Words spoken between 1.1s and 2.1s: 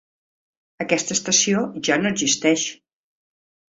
estació ja